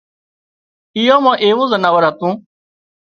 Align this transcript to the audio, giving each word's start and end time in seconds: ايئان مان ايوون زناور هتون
ايئان 0.97 1.19
مان 1.23 1.35
ايوون 1.43 1.67
زناور 1.73 2.01
هتون 2.09 2.33